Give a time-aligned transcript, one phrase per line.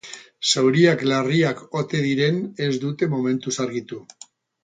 [0.51, 4.01] Zauriak larriak ote diren ez dute momentuz argitu.